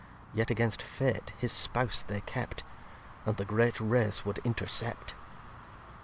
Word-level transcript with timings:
Yet, 0.33 0.49
against 0.49 0.81
Fate, 0.81 1.31
his 1.37 1.51
Spouse 1.51 2.01
they 2.01 2.21
kept; 2.21 2.63
And 3.23 3.37
the 3.37 3.45
great 3.45 3.79
Race 3.79 4.25
would 4.25 4.39
intercept. 4.43 5.13